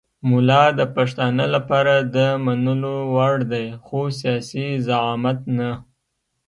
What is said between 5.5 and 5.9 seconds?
نه.